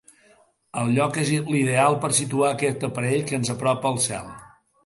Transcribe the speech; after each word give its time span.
El 0.83 0.89
lloc 0.95 1.19
és 1.25 1.29
l'ideal 1.51 1.99
per 2.05 2.11
situar 2.21 2.49
aquest 2.57 2.87
aparell 2.91 3.23
que 3.29 3.41
ens 3.41 3.55
apropa 3.59 3.93
al 3.93 4.01
cel. 4.11 4.35